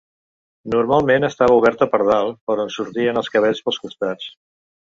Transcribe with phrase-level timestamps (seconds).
[0.75, 4.31] Normalment estava oberta per dalt, per on sortien els cabells pels costats.